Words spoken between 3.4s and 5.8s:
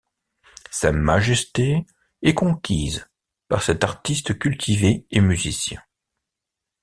par cet artiste cultivé et musicien.